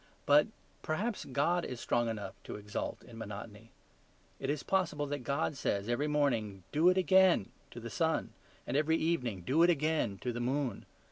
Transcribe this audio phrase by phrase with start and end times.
[0.25, 0.47] But
[0.81, 3.69] perhaps God is strong enough to exult in monotony.
[4.39, 8.31] It is possible that God says every morning, "Do it again" to the sun;
[8.65, 10.87] and every evening, "Do it again" to the moon.